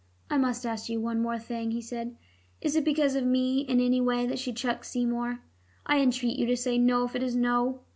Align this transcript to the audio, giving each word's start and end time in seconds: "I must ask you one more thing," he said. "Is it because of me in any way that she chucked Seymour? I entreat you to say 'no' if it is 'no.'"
"I 0.31 0.39
must 0.39 0.65
ask 0.65 0.89
you 0.89 0.99
one 0.99 1.21
more 1.21 1.37
thing," 1.37 1.69
he 1.69 1.81
said. 1.83 2.15
"Is 2.59 2.75
it 2.75 2.83
because 2.83 3.13
of 3.13 3.23
me 3.23 3.59
in 3.59 3.79
any 3.79 4.01
way 4.01 4.25
that 4.25 4.39
she 4.39 4.51
chucked 4.51 4.87
Seymour? 4.87 5.41
I 5.85 5.99
entreat 5.99 6.39
you 6.39 6.47
to 6.47 6.57
say 6.57 6.79
'no' 6.79 7.03
if 7.05 7.15
it 7.15 7.21
is 7.21 7.35
'no.'" 7.35 7.81